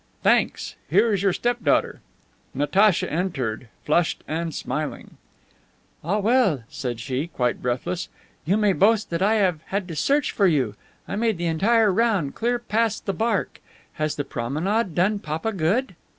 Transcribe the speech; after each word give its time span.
"Thanks. 0.23 0.73
Here 0.89 1.13
is 1.13 1.21
your 1.21 1.31
step 1.31 1.63
daughter." 1.63 2.01
Natacha 2.55 3.07
entered, 3.13 3.67
flushed 3.85 4.23
and 4.27 4.51
smiling. 4.51 5.17
"Ah, 6.03 6.17
well," 6.17 6.63
said 6.69 6.99
she, 6.99 7.27
quite 7.27 7.61
breathless, 7.61 8.09
"you 8.43 8.57
may 8.57 8.73
boast 8.73 9.11
that 9.11 9.21
I 9.21 9.35
had 9.65 9.87
to 9.87 9.95
search 9.95 10.31
for 10.31 10.47
you. 10.47 10.73
I 11.07 11.15
made 11.15 11.37
the 11.37 11.45
entire 11.45 11.93
round, 11.93 12.33
clear 12.33 12.57
past 12.57 13.05
the 13.05 13.13
Barque. 13.13 13.59
Has 13.93 14.15
the 14.15 14.25
promenade 14.25 14.95
done 14.95 15.19
papa 15.19 15.51
good?" 15.53 15.93